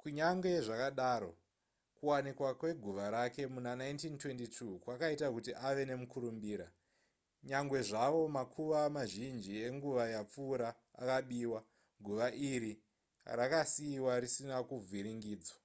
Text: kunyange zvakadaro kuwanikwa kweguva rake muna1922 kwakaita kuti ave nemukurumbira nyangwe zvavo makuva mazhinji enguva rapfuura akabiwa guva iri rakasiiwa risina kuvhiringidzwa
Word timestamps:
kunyange 0.00 0.50
zvakadaro 0.66 1.30
kuwanikwa 1.98 2.50
kweguva 2.58 3.04
rake 3.14 3.42
muna1922 3.52 4.58
kwakaita 4.82 5.26
kuti 5.34 5.52
ave 5.68 5.82
nemukurumbira 5.88 6.66
nyangwe 7.48 7.78
zvavo 7.88 8.22
makuva 8.36 8.80
mazhinji 8.96 9.52
enguva 9.66 10.04
rapfuura 10.14 10.68
akabiwa 11.00 11.60
guva 12.04 12.26
iri 12.50 12.72
rakasiiwa 13.38 14.12
risina 14.22 14.56
kuvhiringidzwa 14.68 15.58